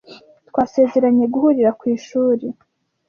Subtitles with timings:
[0.49, 2.45] Twasezeranye guhurira ku ishuri.